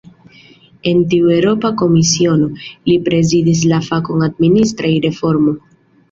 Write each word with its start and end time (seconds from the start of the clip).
En 0.91 1.01
tiu 1.09 1.27
Eŭropa 1.33 1.69
Komisiono, 1.81 2.47
li 2.91 2.95
prezidis 3.09 3.61
la 3.73 3.79
fakon 3.89 4.25
"administraj 4.29 4.91
reformoj". 5.05 5.55